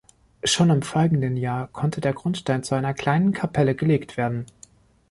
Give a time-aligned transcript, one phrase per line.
[0.43, 4.47] Schon im folgenden Jahr konnte der Grundstein zu einer kleinen Kapelle gelegt werden.